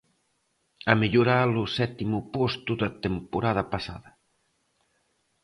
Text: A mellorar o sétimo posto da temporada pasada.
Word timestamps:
A 0.91 0.93
mellorar 1.01 1.47
o 1.63 1.65
sétimo 1.77 2.19
posto 2.35 2.71
da 2.81 2.89
temporada 3.05 3.63
pasada. 3.73 4.09